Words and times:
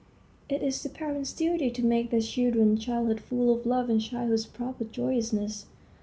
It 0.49 0.63
is 0.63 0.81
the 0.81 0.89
parents' 0.89 1.31
duty 1.31 1.69
to 1.69 1.85
make 1.85 2.09
their 2.09 2.21
children's 2.21 2.83
childhood 2.83 3.21
full 3.21 3.53
of 3.53 3.67
love 3.67 3.87
and 3.87 4.01
childhood's 4.01 4.47
proper 4.47 4.83
joyousness. 4.85 5.67